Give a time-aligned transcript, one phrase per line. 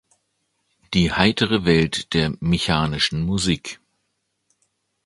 [0.95, 3.79] Die heitere Welt der Mechanischen Musik".